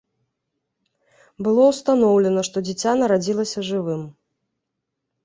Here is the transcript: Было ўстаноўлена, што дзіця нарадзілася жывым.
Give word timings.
Было 1.47 1.61
ўстаноўлена, 1.71 2.41
што 2.47 2.57
дзіця 2.69 2.91
нарадзілася 3.03 3.59
жывым. 3.69 4.01